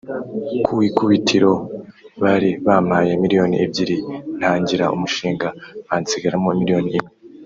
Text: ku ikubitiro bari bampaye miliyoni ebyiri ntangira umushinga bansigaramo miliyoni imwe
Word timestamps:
ku 0.65 0.73
ikubitiro 0.89 1.53
bari 2.21 2.49
bampaye 2.65 3.11
miliyoni 3.23 3.55
ebyiri 3.65 3.97
ntangira 4.37 4.85
umushinga 4.95 5.47
bansigaramo 5.87 6.49
miliyoni 6.59 6.89
imwe 6.97 7.07